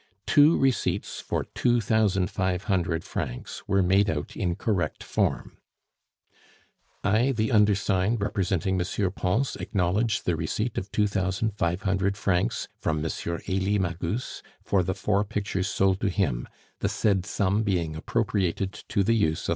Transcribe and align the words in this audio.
Two 0.25 0.57
receipts 0.57 1.19
for 1.19 1.43
two 1.53 1.79
thousand 1.79 2.31
five 2.31 2.63
hundred 2.63 3.03
francs 3.03 3.61
were 3.67 3.83
made 3.83 4.09
out 4.09 4.35
in 4.35 4.55
correct 4.55 5.03
form: 5.03 5.57
"I, 7.03 7.33
the 7.33 7.51
undersigned, 7.51 8.19
representing 8.19 8.81
M. 8.81 9.11
Pons, 9.11 9.55
acknowledge 9.57 10.23
the 10.23 10.35
receipt 10.35 10.79
of 10.79 10.91
two 10.91 11.05
thousand 11.05 11.53
five 11.55 11.83
hundred 11.83 12.17
francs 12.17 12.67
from 12.79 13.05
M. 13.05 13.11
Elie 13.47 13.77
Magus 13.77 14.41
for 14.63 14.81
the 14.81 14.95
four 14.95 15.23
pictures 15.23 15.67
sold 15.67 15.99
to 15.99 16.09
him, 16.09 16.47
the 16.79 16.89
said 16.89 17.23
sum 17.27 17.61
being 17.61 17.95
appropriated 17.95 18.73
to 18.73 19.03
the 19.03 19.13
use 19.13 19.49
of 19.49 19.49
M. 19.49 19.49